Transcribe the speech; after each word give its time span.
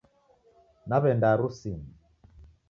Naw'enda 0.87 1.25
harusinyi 1.31 1.91